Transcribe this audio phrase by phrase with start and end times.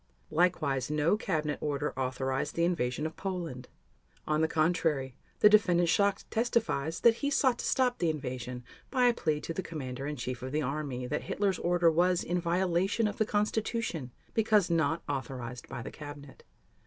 [0.31, 3.67] Likewise no cabinet order authorized the invasion of Poland.
[4.25, 9.05] On the contrary, the Defendant Schacht testifies that he sought to stop the invasion by
[9.05, 12.41] a plea to the Commander in Chief of the Army that Hitler's order was in
[12.41, 16.43] violation of the Constitution because not authorized by the Cabinet.